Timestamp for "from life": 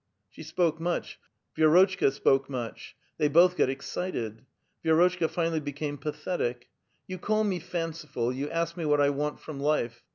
9.39-10.03